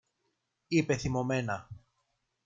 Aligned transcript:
είπε 0.67 0.97
θυμωμένα. 0.97 1.69